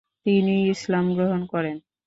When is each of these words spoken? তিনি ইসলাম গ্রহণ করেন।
তিনি 0.25 0.53
ইসলাম 0.73 1.05
গ্রহণ 1.15 1.41
করেন। 1.51 1.77